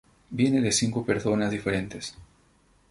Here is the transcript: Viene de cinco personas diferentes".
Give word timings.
Viene 0.31 0.61
de 0.61 0.71
cinco 0.71 1.05
personas 1.05 1.51
diferentes". 1.51 2.15